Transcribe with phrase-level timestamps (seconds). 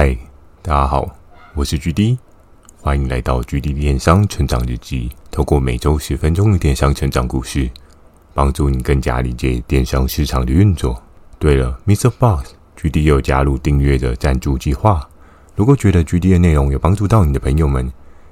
[0.00, 0.16] 嗨，
[0.62, 1.10] 大家好，
[1.56, 2.18] 我是 GD，
[2.80, 5.10] 欢迎来到 GD 电商成长日记。
[5.28, 7.68] 透过每周十分钟的电商成长故事，
[8.32, 11.02] 帮助你更加理解电商市场的运作。
[11.40, 12.12] 对了，Mr.
[12.16, 15.04] Fox，GD 有加入订阅的赞助计划。
[15.56, 17.90] 如果觉得 GD 的内容有帮助到你的朋友们，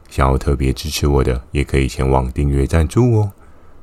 [0.08, 3.32] 想要特别支持我的，也可以前往订阅赞助哦，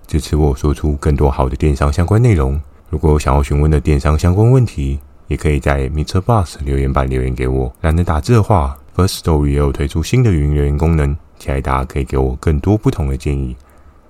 [0.07, 2.61] 支持我说出更多好的电商相关内容。
[2.89, 7.71] 如果有想要询问的电商相关问题，也可以在 MixerBox 留言板留言给我。
[7.81, 13.55] 懒得打字的话，Firstory 也有推出新的语音留言功能，期待大家可以给我更多不同的建议。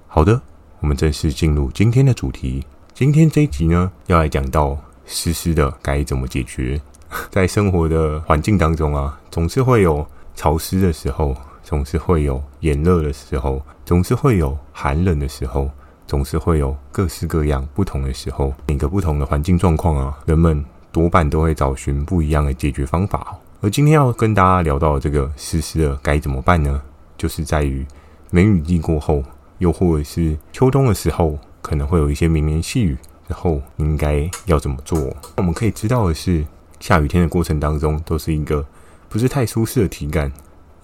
[0.08, 0.42] 好的，
[0.80, 2.66] 我们正式进入今天的主题。
[2.94, 6.80] 今天这一集呢，要来讲到湿湿的该怎么解决。
[7.30, 10.06] 在生活的环境当中啊，总是会有
[10.36, 15.70] 潮湿的时候，总是会有炎热的时候，总是会有寒冷的时候，
[16.06, 18.54] 总是会有各式各样不同的时候。
[18.68, 20.64] 每个不同的环境状况啊，人们。
[20.94, 26.80] 多半都会找寻不一样的解决方法，而今天要跟大家聊到的这个湿湿的该怎么办呢？
[27.18, 27.84] 就是在于
[28.30, 29.24] 梅雨季过后，
[29.58, 32.96] 又或者是秋冬的时候，可能会有一些绵绵细雨，
[33.28, 35.12] 之后应该要怎么做？
[35.38, 36.46] 我们可以知道的是，
[36.80, 38.64] 下雨天的过程当中，都是一个
[39.10, 40.32] 不是太舒适的体感，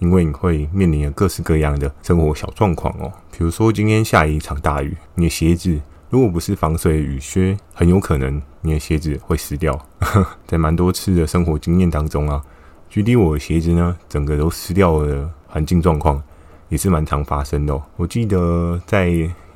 [0.00, 3.12] 因为你会面临着各式各样的生活小状况哦。
[3.30, 5.80] 比如说今天下一场大雨，你的鞋子。
[6.10, 9.80] 如果不是防水雨靴，很有可能你的鞋子会湿掉。
[10.44, 12.42] 在蛮多次的生活经验当中啊，
[12.88, 16.20] 距离我的鞋子呢，整个都湿掉了的环境状况，
[16.68, 17.80] 也是蛮常发生的。
[17.94, 19.08] 我记得在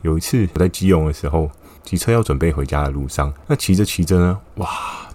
[0.03, 1.51] 有一次我在基隆的时候，
[1.83, 4.69] 骑车要准备回家的路上，那骑着骑着呢，哇，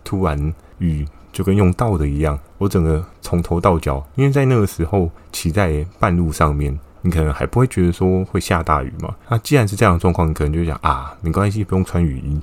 [0.03, 6.77] 突然雨就跟用倒的一样，我整个从头到脚，因为在那个时候骑在半路上面。
[7.01, 9.15] 你可能还不会觉得说会下大雨嘛？
[9.29, 12.39] 那既然是这样的状况，你可能就想啊，没关系，不用穿雨衣。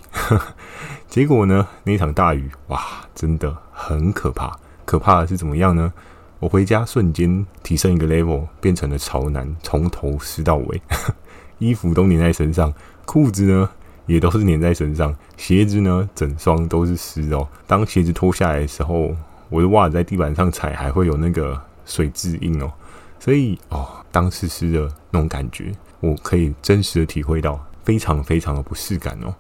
[1.09, 2.81] 结果呢，那场大雨，哇，
[3.15, 4.59] 真的很可怕。
[4.85, 5.93] 可怕的是怎么样呢？
[6.39, 10.81] 我回家瞬间提升一个 level，变成了潮男，从头湿到尾，
[11.59, 12.73] 衣服都黏在身上，
[13.05, 13.69] 裤子呢
[14.07, 17.49] 也都是黏在身上，鞋子呢整双都是湿哦。
[17.67, 19.17] 当鞋子脱下来的时候，
[19.49, 22.71] 我的袜子在地板上踩，还会有那个水渍印哦。
[23.19, 29.35] 所以哦，当湿湿的那种感觉，我可以真实的体会到，非常非常的不适感哦。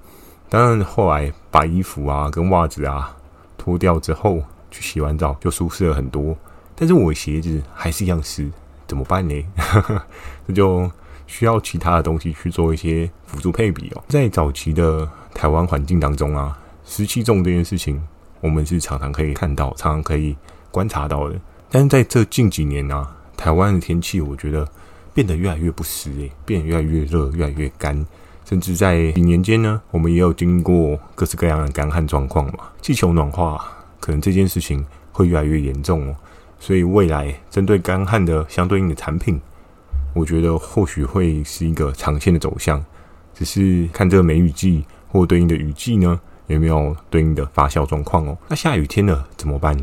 [0.49, 3.17] 当然后来把衣服啊跟袜子啊
[3.59, 6.37] 脱掉之后，去洗完澡就舒适了很多。
[6.75, 8.51] 但是我鞋子还是一样湿，
[8.87, 9.45] 怎么办呢？
[10.47, 10.91] 这就
[11.27, 14.05] 需要其他的东西去做一些辅助配比哦。
[14.09, 18.01] 在早期的台湾环境当中啊，湿气重这件事情，
[18.41, 20.37] 我们是常常可以看到、常常可以
[20.71, 21.35] 观察到的。
[21.71, 24.67] 但是在这近几年呢、台湾的天气，我觉得
[25.13, 28.05] 变得越来越不湿诶，变得越来越热，越来越干，
[28.45, 32.71] 甚至在几年间呢，我们也有经过各式各样的干旱状况嘛。
[32.81, 33.65] 气球暖化，
[34.01, 36.17] 可能这件事情会越来越严重哦。
[36.59, 39.41] 所以未来针对干旱的相对应的产品，
[40.15, 42.83] 我觉得或许会是一个长线的走向。
[43.35, 48.39] 只是看这个梅雨季或对应的雨季呢，有没有对应的发酵状况哦？
[48.49, 49.77] 那下雨天了，怎么办？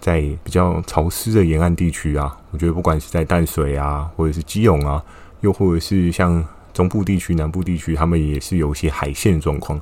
[0.00, 5.02] 在比较潮湿的沿岸地区啊，我觉得不管是在淡水啊，或者是基隆啊，
[5.40, 9.80] 又或者是像中部地区、南部地区，他们也是有一些海线状况。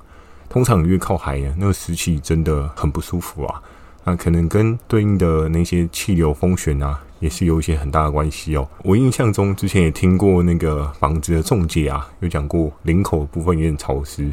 [0.48, 3.60] 通常越靠海呢，那个湿气真的很不舒服啊。
[4.04, 8.68] 那可能跟对应的那些气流风旋啊，也是有一些很大的关系哦。
[8.82, 14.30] 我印象中之前也听过那个房子的中介啊，有讲过林口部分有点潮湿，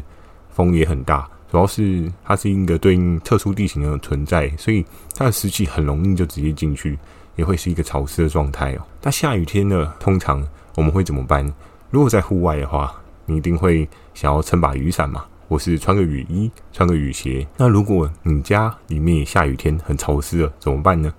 [0.50, 1.28] 风也很大。
[1.52, 4.82] 主要是它是一个对应特殊地形的存在，所以
[5.14, 6.98] 它的湿气很容易就直接进去，
[7.36, 8.78] 也会是一个潮湿的状态哦。
[9.02, 10.42] 那下雨天呢，通常
[10.76, 11.46] 我们会怎么办？
[11.90, 12.90] 如果在户外的话，
[13.26, 17.46] 你一定会想要撑把雨伞嘛，或是穿个雨衣、穿个雨鞋。
[17.58, 21.12] 那如果你家里面也下雨天很潮湿了，怎么办呢？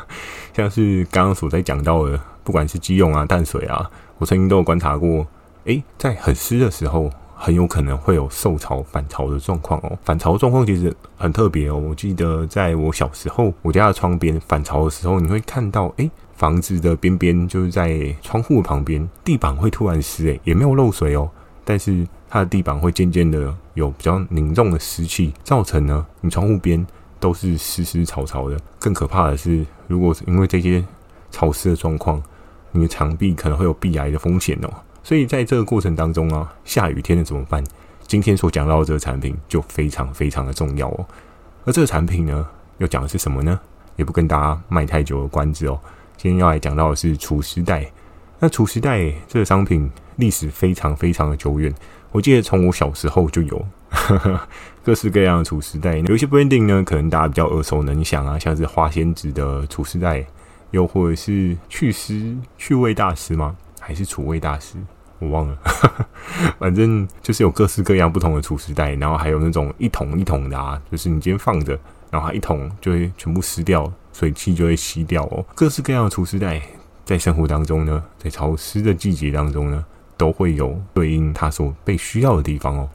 [0.54, 5.26] 像是刚刚所在讲到的，不管是机用啊、淡水啊，我曾经都有观察过，
[5.64, 7.10] 诶，在很湿的时候。
[7.40, 9.96] 很有可能会有受潮反潮的状况哦。
[10.04, 11.76] 反潮状况其实很特别哦。
[11.76, 21.30] 我记得在我小时候，我家的窗边反潮的时候，你会看到，诶，房子的边边就是在窗户旁边，地板会突然湿，诶，也没有漏水哦，
[21.64, 26.84] 但是它的地板会渐渐的有比较凝重的湿气，造成呢，你窗户边
[27.20, 28.58] 都是湿湿潮潮的。
[28.80, 30.84] 更可怕的是，如果因为这些
[31.30, 32.20] 潮湿的状况，
[32.72, 34.68] 你的墙壁可能会有壁癌的风险哦。
[35.08, 37.64] 所以在这个过程当中啊，下雨天的怎么办？
[38.06, 41.06] 今天所讲到的这个产品就非常非常的重要哦。
[41.64, 42.46] 而这个产品呢，
[42.76, 43.58] 要讲的是什么呢？
[43.96, 45.80] 也不跟大家卖太久的关子哦。
[46.18, 47.90] 今天要来讲到的是除湿袋。
[48.38, 51.74] 那除湿袋这个商品历史非常非常的久远，
[52.12, 53.66] 我记得从我小时候就有。
[54.84, 60.26] 各式各样的除湿袋，有些 branding 呢，可能大家比较耳熟能详啊，像是花仙子的除湿袋，
[60.72, 63.56] 又或者是去湿去味大师吗？
[63.80, 64.76] 还是除味大师？
[65.20, 65.58] 我忘了，
[66.60, 71.78] 反正就是有各式各样不同的除湿袋，然后还有那种一桶一桶的啊，就是你今天放着，
[72.10, 75.44] 然后它一桶就会全部湿掉，水汽就会吸掉哦。
[75.54, 76.62] 各式各样的除湿袋，
[77.04, 79.84] 在生活当中呢，在潮湿的季节当中呢，
[80.16, 82.88] 都会有对应它所被需要的地方哦。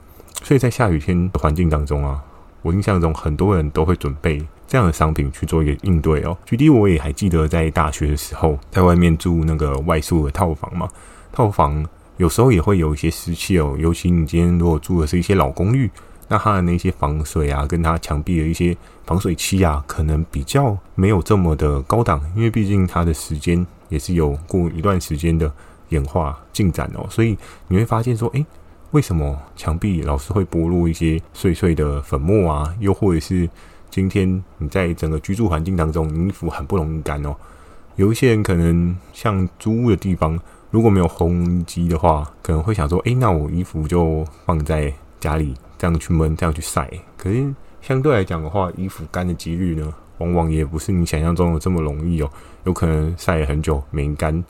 [0.43, 2.23] 所以在下雨天的环境当中啊，
[2.61, 6.37] 我印象中很多人都会准备这样的商品去做一个应对哦。
[6.45, 10.87] 举例，我也还记得在大学的时候，在外面住那个外宿的套房嘛，
[11.33, 11.85] 套房。
[12.17, 15.89] 有时候也会有一些湿气哦，尤其你今天如果住的是一些老公寓，
[16.27, 25.51] 那它的那些防水啊，跟它墙壁的一些防水漆啊，可能比较没有这么的高档，因为毕竟它的时间也是有过一段时间的
[25.89, 27.35] 演化进展哦，所以
[27.67, 28.45] 你会发现说，诶，
[28.91, 32.75] 为什么墙壁老是会剥落一些碎碎的粉末啊？
[32.79, 33.49] 又或者是
[33.89, 37.35] 今天你在整个居住环境当中，衣服很不容易干哦，
[37.95, 40.39] 有一些人可能像租屋的地方。
[40.73, 52.29] 如果没有烘衣机的话，可能会想说：“诶，那我衣服就放在家里，这样去闷，这样去晒。”可是相对来讲的话，衣服干的几率呢，往往也不是你想象中的这么容易哦。
[52.63, 54.43] 有可能晒了很久没干，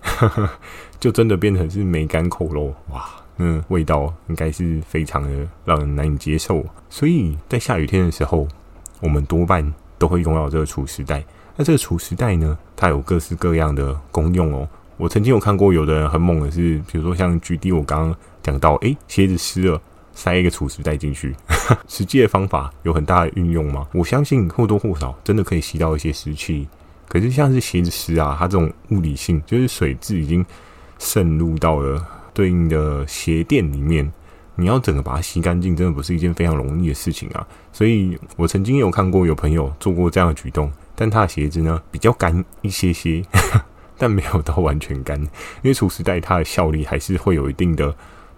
[0.97, 3.03] 就真的变成是没干扣肉哇！
[3.35, 5.29] 那味道应该是非常的
[5.65, 6.63] 让人难以接受。
[6.89, 8.47] 所以在下雨天的时候，
[9.01, 11.21] 我们多半都会用到这个储时袋。
[11.57, 14.65] 那这个储时袋呢，它有各式各样的功用哦。
[14.97, 19.81] 我曾经有看过，有的人很猛的是，比如说像 GD，我刚刚讲到，诶，鞋子湿了，
[20.13, 21.35] 塞一个储时袋进去，
[21.89, 23.87] 实际的方法有很大的运用吗？
[23.93, 26.67] 我相信或多或少真的可以吸到一些湿气。
[27.09, 30.45] 可是像是鞋子湿啊，它这种物理性，就是水渍已经
[30.99, 32.03] 渗入到了
[32.33, 34.09] 对应的鞋垫里面，
[34.55, 37.45] 你要整个把它吸干净，真的不是一件非常容易的事情啊。
[37.71, 43.23] 所以我曾经有看过有朋友做过这样的举动，但他的鞋子呢比较干一些些。
[43.97, 45.29] 但没有到完全干，因
[45.63, 47.93] 为储时袋它的效力还是会有一定的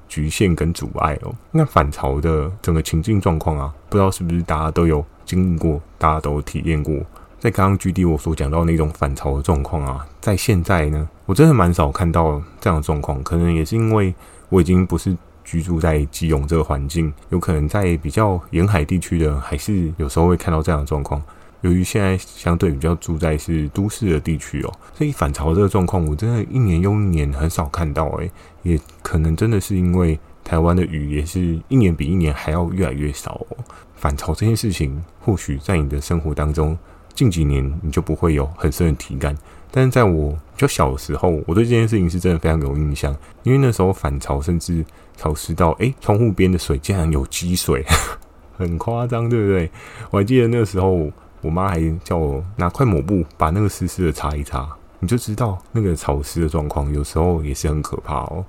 [0.08, 1.34] 局限跟阻碍哦。
[1.52, 6.96] 那反潮的整个情境状况啊，不知道是不是大家都有经历过，大家都体验过。
[7.40, 13.22] 在刚刚 GD 我所讲到那种反潮的状况啊，在现在呢，我真的蛮少看到这样的状况。
[13.24, 14.14] 可能也是因为
[14.50, 21.22] 我已经不是居住在基隆这个环境，有可能在比较沿海地区的，还是有时候会看到这样的状况。
[21.62, 28.30] 由于现在相对比较住在是都市的地区哦，所以反潮这个状况，我真的一年又一年很少看到诶，
[28.62, 33.58] 也可能真的是因为台湾的雨也是一年比一年还要越来越少哦。
[33.96, 36.78] 反潮这件事情，或许在你的生活当中
[37.16, 39.36] 近几年你就不会有很深的体感，
[39.72, 44.86] 但是在我就小的时候，我对这件事情是真的非常有印象，因为那时候反潮甚至
[45.18, 47.84] 潮湿到诶，窗户边的水竟然有积水，
[48.56, 49.72] 很夸张，对不对？
[50.12, 51.12] 我还记得那时候。
[51.46, 54.68] 我妈还叫我拿块抹布把那个湿湿的擦一擦，
[55.00, 58.44] 你就知道那个潮湿的状况有时候也是很可怕哦。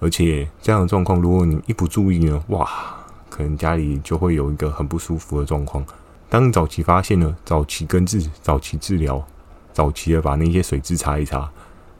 [0.00, 2.68] 而且这样的状况，如果你一不注意呢，哇，
[3.28, 5.84] 可能家里就会有一个很不舒服的状况。
[6.28, 9.24] 当早期发现呢，早期根治、早期治疗、
[9.72, 11.48] 早期的把那些水质擦一擦，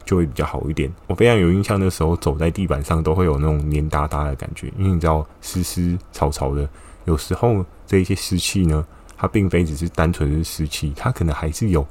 [0.03, 0.91] 就会比较好一点。
[1.07, 6.67] 我非常有印象，那时候走在地板上都会有那种黏哒哒的感觉，因为你知道湿湿潮潮的，
[7.05, 8.85] 有时候这一些湿气呢。
[9.21, 11.85] 它并非只是单纯是湿气，它可能还是有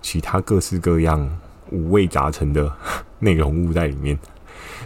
[0.00, 1.28] 其他各式各样
[1.72, 2.72] 五味杂陈的
[3.18, 4.16] 内容物在里面。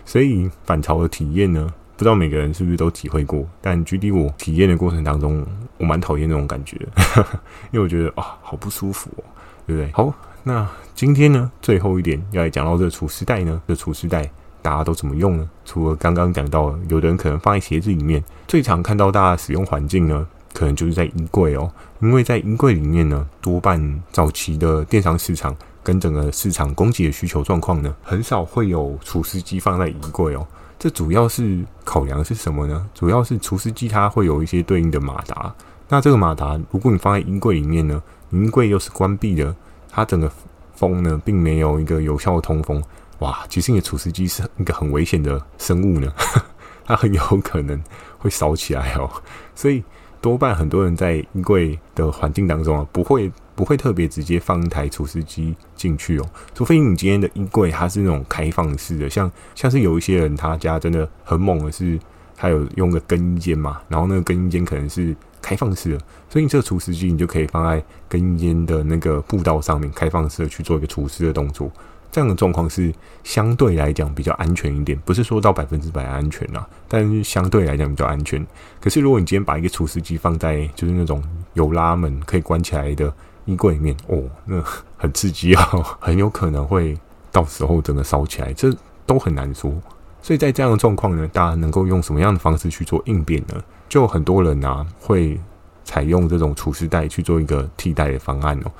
[0.07, 3.47] 所以反潮的体验呢，不知道每个人是不是都体会过？
[3.61, 6.88] 但举例我体验的过程当中，我蛮讨厌那种感觉的，
[7.73, 9.25] 因为我觉得啊，好不舒服哦，
[9.67, 9.93] 对不对？
[9.93, 14.31] 好，那今天呢，最后一点要来讲到这个储时袋呢，这除湿袋
[14.62, 15.50] 大家都怎么用呢？
[15.67, 20.26] 除了刚刚讲到，有的人可能放在鞋子里面，最常看到大家使用环境呢。
[20.52, 30.47] 可能就是在衣柜哦，因为在衣柜里面呢，多半早期的电商市场跟整个市场供给的需求状况呢，很少会有除湿机放在衣柜哦。
[30.78, 32.88] 这主要是考量是什么呢？
[32.92, 35.54] 主要是除湿机它会有一些对应的马达，
[35.88, 39.54] 那这个马达如果你放在衣柜里面呢，衣柜又是关闭的，
[39.90, 40.30] 它整个
[40.75, 42.82] 风呢并没有一个有效的通风，
[43.21, 46.12] 哇，其实你的除湿机是一个很危险的生物呢，
[46.85, 47.80] 它很有可能
[48.18, 49.09] 会烧起来哦，
[49.54, 49.82] 所以。
[50.23, 61.99] 多半很多人在衣柜的环境当中啊，不会不会特别直接放一台除湿机进去哦，除非你今天的衣柜它是那种开放式的，像像是有一些人他家真的很猛的是，
[62.37, 65.99] 他有用个更衣间嘛，然后那个更衣间可能是开放式的，
[66.31, 71.69] 所以你这个除湿机你就可以放在更衣间的那个步道上面，开放式的去做一个除湿的动作。
[72.12, 78.47] 这样的状况是相对来讲比较安全一点，不是说到百分之百安全啊，但是相对来讲比较安全。
[78.81, 81.23] 可是如果你今天把一个除湿机放在就是那种
[81.54, 83.11] 有拉门可以关起来的
[83.47, 84.62] 衣柜里面，哦，那
[84.99, 85.64] 很刺激啊，
[85.99, 86.97] 很有可能会
[87.33, 88.71] 到时候整个烧起来，这
[89.07, 89.73] 都很难说。
[90.21, 93.54] 所以在这样的状况呢，大家能够用什么样的方式去做应变呢？
[93.88, 95.40] 就很多人啊会
[95.83, 98.71] 采用这种除湿袋去做一个替代的方案哦。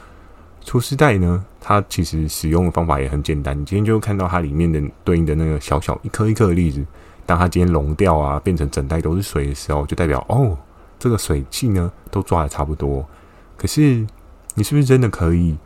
[0.64, 3.59] 除湿袋呢，它其实使用的方法也很简单。
[3.59, 6.85] 你今天就看到它里面的对应的那个小小一颗一颗的粒子，
[7.26, 10.57] 当它今天溶掉啊，变成整袋都是水的时候，就代表哦，
[10.99, 13.04] 这个水汽呢都抓得差不多。
[13.57, 14.07] 可是
[14.54, 15.57] 你是不是真的可以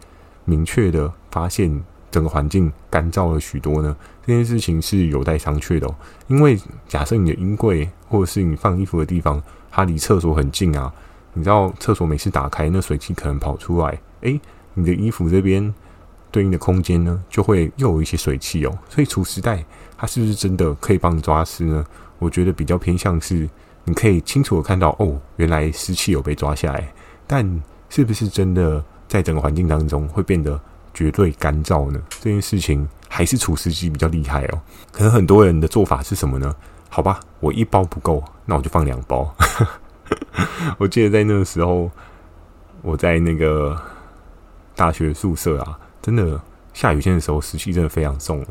[0.45, 3.95] 明确的发现整个环境干燥了许多呢？
[4.27, 5.95] 这件事情是有待商榷的哦。
[6.27, 10.93] 因为假设你的衣柜或者是你放衣服的地方，它离厕所很近啊，
[11.35, 14.41] 你知道厕所每次打开，那水汽可能跑出来，诶。
[14.79, 15.75] 你的衣服这边
[16.31, 18.79] 对应的空间呢，就会又有一些水汽哦。
[18.91, 19.65] 所以除湿袋
[19.97, 21.83] 它是不是真的可以帮你抓湿呢？
[22.19, 23.49] 我觉得比较偏向是，
[23.85, 26.93] 你可以清楚的看到哦，原来湿气有被抓下来，
[27.27, 30.61] 但是不是真的在整个环境当中会变得
[30.93, 31.99] 绝对干燥呢？
[32.21, 34.61] 这件事情还是除湿机比较厉害哦。
[34.93, 36.55] 可能很多人的做法是什么呢？
[36.91, 39.35] 好吧，我一包不够，那我就放两包。
[40.77, 41.91] 我记得在那个时候，
[42.83, 43.81] 我在那个。
[44.77, 46.41] 大学宿舍啊，真的
[46.73, 48.47] 下雨天的时候湿气真的非常重哦。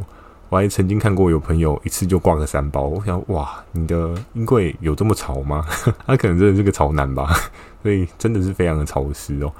[0.49, 2.83] 我还曾经看过有朋友一次就挂个三包。
[2.83, 5.65] 我想，哇，你的衣柜有这么潮吗？
[6.05, 7.33] 他可能真的是个潮男吧。
[7.81, 9.51] 所以真的是非常的潮湿哦。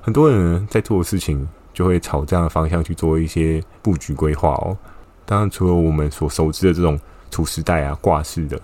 [0.00, 4.76] 很多人在做的事情就会朝这样的方向去做一些布局规划哦。
[5.26, 6.98] 当然，除了我们所熟知的这种
[7.30, 8.58] 除湿袋啊、挂式的，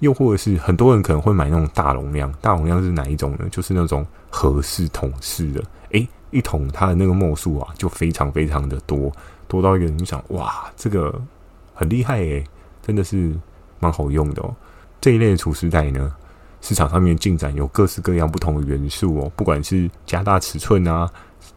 [0.00, 2.32] 又或者是很多人可能会买那种大容量。
[2.40, 3.46] 大容量是哪一种呢？
[3.50, 5.62] 就是那种盒式桶式的。
[5.90, 6.08] 诶。
[6.32, 9.12] 一桶它的那个墨数啊，就非常非常的多，
[9.46, 11.14] 多到一个你想，哇，这个
[11.74, 12.44] 很厉害诶，
[12.82, 13.32] 真的是
[13.78, 14.52] 蛮好用的哦。
[15.00, 16.12] 这一类的除湿袋呢，
[16.60, 21.08] 市场上面进展有各式各样不同的元素哦，不管是加大尺寸啊，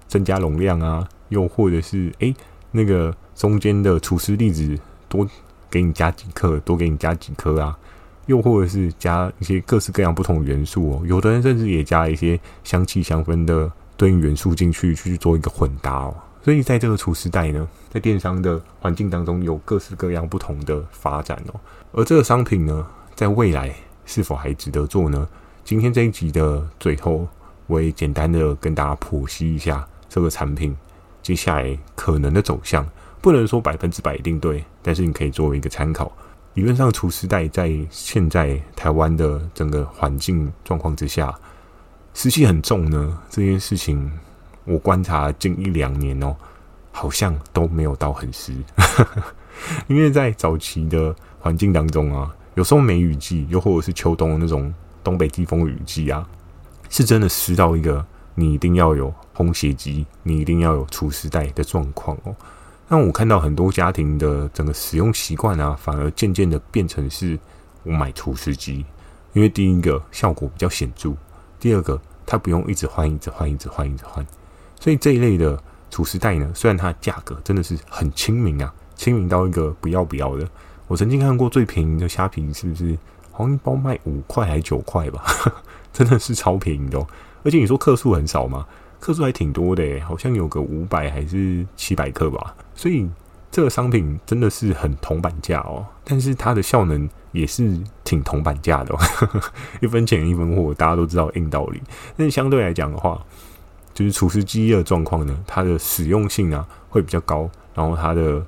[0.08, 2.36] 增加容量啊，又或者是诶
[2.72, 4.78] 那个中间的除湿粒子
[5.08, 5.28] 多
[5.72, 7.78] 给你加几颗，多给你加几颗啊，
[8.26, 13.72] 又或者是加一些各式各样不同的元素哦，有的人甚至也加一些香气香氛的。
[13.98, 21.60] 对应元素进去去做一个混搭哦，所以在这个除湿袋呢，在电商的环境当中有各式各样不同的发展哦。
[21.94, 22.86] 而这个商品呢，
[23.16, 23.74] 在未来
[24.06, 25.28] 是否还值得做呢？
[25.64, 27.28] 今天这一集的最后，
[27.68, 30.76] 我也简单的跟大家剖析一下这个产品
[31.24, 32.86] 接下来可能的走向。
[33.22, 36.12] 不能说百分之百一定对，但是你可以作为一个参考。
[36.54, 41.34] 理论上，除湿袋在现在台湾的整个环境状况之下。
[42.16, 44.10] 湿气很重呢，这件事情
[44.64, 46.34] 我观察近一两年哦，
[46.90, 48.54] 好像都没有到很湿，
[49.88, 56.26] 因为在早期的环境当中啊，有时候梅雨季，又或者是秋冬的那种东北季风雨季啊，
[56.90, 58.04] 是真的湿到一个
[58.34, 62.34] 你一定要有烘鞋机，你一定要有除湿袋的状况哦。
[62.88, 67.38] 那我看到很多家庭的整个使用习惯啊，反而渐渐的变成是
[67.84, 68.86] 我买除湿机，
[69.34, 71.14] 因为第一个效果比较显著。
[71.66, 74.24] 第二个，它不用一直换，一直换，一直换，一直换，
[74.80, 80.48] 所以这一类的除湿袋呢，虽然它的价格真的是很亲民啊，亲民到一个不要不要的。
[80.88, 82.96] 我曾经看过最便宜的虾皮，是不是
[83.32, 85.26] 好像一包卖五块还是九块吧？
[85.92, 87.08] 真的是超便宜的哦。
[87.44, 88.68] 而且你说克数很少吗？
[89.00, 92.56] 克数还挺多的，好像有个五百还是七百克吧。
[92.76, 93.10] 所以
[93.56, 97.10] 这个商品真的是很铜板价哦，但是它的效能。
[97.32, 98.96] 也是挺铜板价的，
[99.82, 101.82] 一分钱一分货，大家都知道硬道理。
[102.16, 103.22] 但是相对来讲的话，
[103.94, 108.42] 就是厨师机的状况呢，它的实用性啊会比较高，然后它的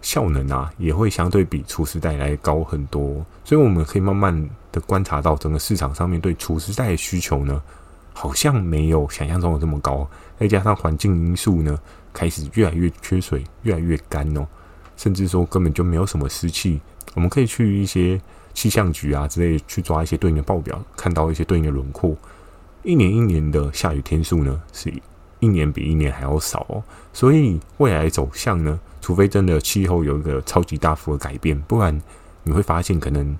[0.00, 3.26] 效能啊也会相对比厨师袋来高很多。
[3.44, 7.60] 所以我们可以慢慢的观察到，整个市场上面对厨师袋的需求呢，
[8.12, 10.08] 好像没有想象中的这么高。
[10.38, 11.76] 再加上环境因素呢，
[12.12, 14.46] 开始越来越缺水，越来越干哦，
[14.96, 16.80] 甚至说根本就没有什么湿气。
[17.14, 18.20] 我们可以去一些
[18.54, 22.16] 气象局啊之类去抓一些对应的报表，看到一些对应的轮廓。
[22.82, 24.92] 一年一年的下雨天数呢，是
[25.40, 26.82] 一年比一年还要少哦。
[27.12, 32.00] 所以未来走向呢，除非真的气候有一个超级大幅的改变，不然
[32.44, 33.36] 你会发现可能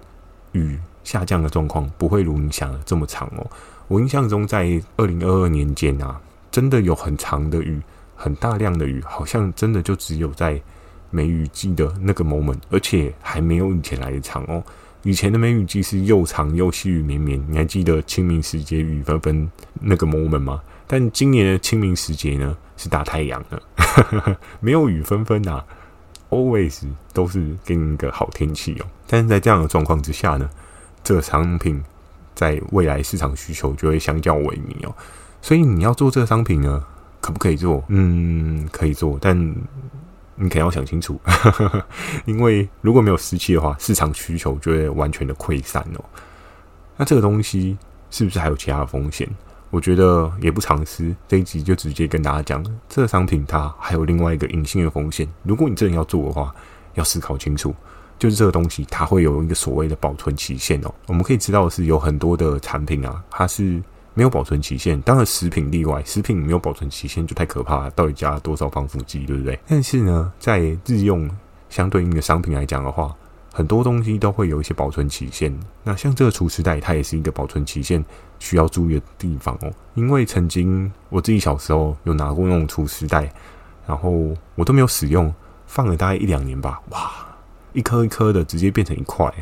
[0.53, 3.47] 雨下降的状况不会如你想的这么长哦。
[3.87, 6.21] 我印象中在二零二二年间啊，
[6.51, 7.81] 真的有很长的雨，
[8.19, 10.61] 很大量的雨，好像真的就只有在。
[11.11, 14.63] 梅雨季的那个 moment，而且还没有以前来的长哦。
[15.05, 20.61] 以前的梅雨季是又长又细雨绵绵，你还记得清明时节雨纷纷那个 moment 吗？
[20.87, 25.65] 但今年的清明时节呢，是大太阳了， 没有雨纷纷啊
[26.29, 28.85] ，always 都是给你一个好天气哦。
[29.07, 30.51] 但是在这样的状况之下呢，
[31.03, 31.83] 这商品
[32.35, 34.95] 在未来市场需求就会相较萎靡哦。
[35.41, 36.85] 所以你要做这个商品呢，
[37.21, 37.83] 可不可以做？
[37.89, 39.39] 嗯，可以做，但
[40.37, 41.21] 你可能要想清楚，
[42.27, 46.05] 因为如果没有湿气的话，市场需求就会完全的溃散哦。
[46.97, 47.77] 那这个东西
[48.11, 49.29] 是不是还有其他的风险？
[49.71, 55.29] 我觉得也不尝试，这一集就直接跟大家讲，这个商品它还有另外一个隐性的风险。
[55.43, 56.55] 如果你真的要做的话，
[56.95, 57.75] 要思考清楚，
[58.19, 60.95] 就是这个东西它会有一个所谓的保存期限哦。
[61.07, 63.83] 我们可以知道的是，有很多的产品啊，它是
[64.19, 65.01] 没有保存期限。
[65.03, 69.57] 当然，食品例外，食品没有保存期限就太可怕了，到底加了多少防腐剂，对不对？
[69.69, 71.31] 但是呢，在日用
[71.69, 73.15] 相对应的商品来讲的话，
[73.53, 78.05] 很多东西都会有一些保存期限，那像这个厨师袋，它也是一个保存期限
[78.41, 79.71] 需要注意的地方哦。
[79.95, 83.33] 因为曾经我自己小时候有拿过那种厨师袋，
[83.87, 85.33] 然后我都没有使用，
[85.69, 87.13] 放了大概一两年吧，哇，
[87.73, 89.33] 一颗一颗的直接变成一块，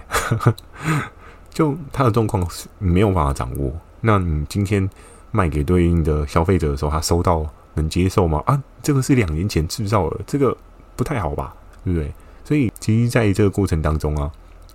[1.49, 3.73] 就它的状况是没有办法掌握。
[4.07, 4.89] 那你今天
[5.33, 7.45] 卖给对应的消费者的时候，他收到
[7.75, 8.41] 能接受吗？
[8.47, 10.57] 啊，这个是两年前制造的，这个
[10.95, 11.53] 不太好吧，
[11.85, 12.15] 对不对？
[12.45, 14.31] 所以，其实在这个过程当中啊，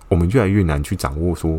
[0.08, 1.58] 我们越来越难去掌握说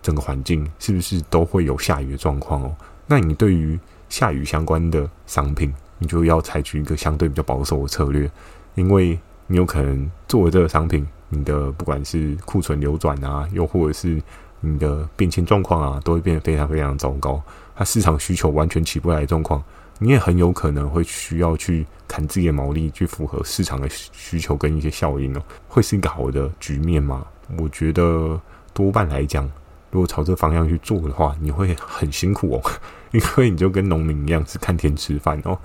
[0.00, 2.74] 整个环境是不是都会有下雨的状况哦。
[3.06, 8.30] 那你对于下雨相关的商品，你就要采取一个相对比较保守的策略，
[8.76, 14.22] 因为你有可能做了这个商品，你的不管是库存流转啊，又或者是
[14.60, 17.42] 你的变迁状况啊，都会变得非常非常糟糕。
[17.74, 19.62] 它市场需求完全起不来状况。
[20.02, 27.26] 你也很有可能会需要去砍自己的毛利，去符合市场的需求跟一些效应哦，会是一个好的局面吗？
[27.58, 28.40] 我觉得
[28.72, 29.44] 多半来讲，
[29.90, 32.70] 如果朝这方向去做的话，你会很辛苦哦，
[33.10, 35.58] 因为你就跟农民一样是看天吃饭哦。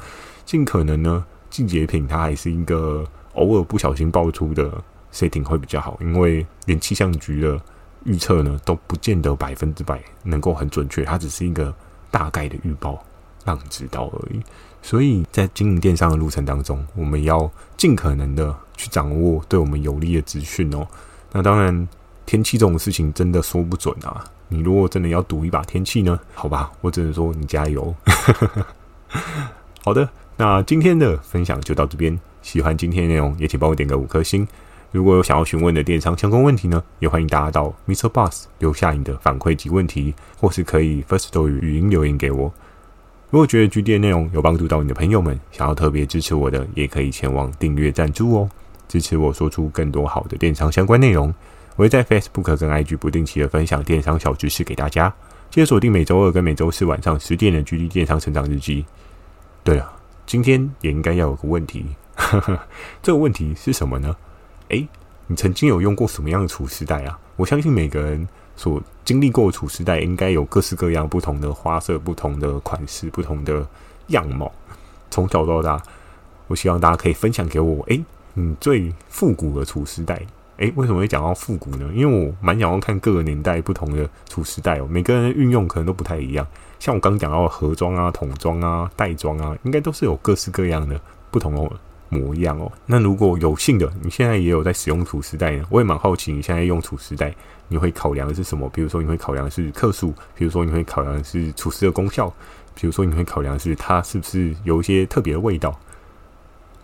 [0.43, 4.69] 尽可能呢，季节品它还是一个偶尔不小心爆出的
[5.13, 7.57] setting 会比较好，因为连气象局的
[8.05, 11.71] 预测呢都不见得百分之百能够很准确，它只是一个
[12.09, 13.03] 大概的预报。
[13.43, 14.41] 让你知道而已，
[14.81, 17.47] 所以在经营电商的路程当中，我们要
[17.77, 20.87] 尽可能的去掌握对我们有利的资讯哦。
[21.31, 21.87] 那当然，
[22.25, 24.25] 天气这种事情真的说不准啊。
[24.47, 26.19] 你如果真的要赌一把天气呢？
[26.33, 27.93] 好吧， 我只能说你加油。
[29.83, 32.19] 好的，那今天的分享就到这边。
[32.41, 34.47] 喜欢今天的内容，也请帮我点个五颗星。
[34.95, 42.49] 如果有想要询问的电商相关问题呢，也欢迎大家到 MixerBox 留下你的反馈及问题，或是可以 Firstor 语音留言给我。
[43.29, 48.49] 如果觉得 GD 的内容有帮助到你的朋友们，想要特别支持我的，也可以前往订阅赞助哦，
[48.87, 51.27] 支持我说出更多好的电商相关内容。
[51.75, 55.13] 我会在 Facebook 跟 IG 不定期的分享电商小知识给大家。
[55.49, 58.85] 记得锁定每周二跟每周四晚上十点的 GD 电商成长日记。
[59.61, 59.91] 对了，
[60.25, 62.57] 今天也应该要有个问题，呵呵，
[63.03, 64.15] 这个问题是什么呢？
[64.75, 64.87] 诶，
[65.27, 67.19] 你曾经有用过什么样的厨师袋啊？
[67.35, 68.27] 我相信每个人。
[68.57, 73.67] 所经历过的厨师袋应该有各式各样不同的花色、不同的款式、不同的
[74.07, 74.49] 样貌。
[75.11, 75.83] 从小到大，
[76.47, 77.83] 我希望大家可以分享给我。
[77.87, 78.01] 诶，
[78.33, 80.21] 你最复古的厨师袋？
[80.55, 81.91] 诶，为什么会讲到复古呢？
[81.93, 84.87] 因为我蛮想要看各个年代不同的厨师袋哦。
[84.89, 86.47] 每个人的运用可能都不太一样。
[86.79, 90.97] 像我刚讲到的盒装啊、桶装啊、袋装啊，应该都是有各式各样的
[91.29, 91.69] 不同的
[92.09, 92.71] 模样哦。
[92.85, 95.65] 那如果有幸的，你现在也有在使用厨师袋呢？
[95.69, 97.33] 我也蛮好奇你现在用厨师袋。
[97.67, 98.69] 你会考量的是什么？
[98.69, 102.31] 比如说，你会考量的是克数；比如说，你会考量的是厨师的功效；
[102.75, 105.75] 比如说，你会考量的是它是不是有一些特别的味道。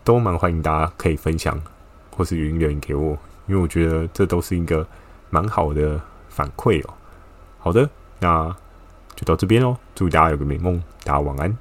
[0.04, 1.62] 都蛮欢迎大家可以分享，
[2.10, 4.86] 或是语音留言给我，因为我觉得这都是一个
[5.30, 6.94] 蛮好的反馈哦。
[7.60, 7.88] 好的，
[8.20, 8.52] 那
[9.16, 9.78] 就到这边喽。
[9.94, 11.56] 祝大家有个美梦，大家晚安。